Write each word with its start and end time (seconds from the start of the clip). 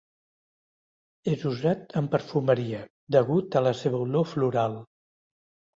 És 1.33 1.43
usat 1.51 1.95
en 2.03 2.09
perfumeria, 2.15 2.81
degut 3.17 3.61
a 3.61 3.65
la 3.69 3.79
seva 3.85 4.05
olor 4.09 4.31
floral. 4.35 4.85